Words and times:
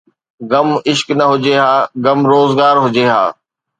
غم 0.49 0.69
عشق 0.89 1.07
نه 1.19 1.25
هجي 1.31 1.53
ها، 1.61 1.71
غم 2.03 2.19
روزگار 2.31 2.75
هجي 2.85 3.05
ها 3.11 3.23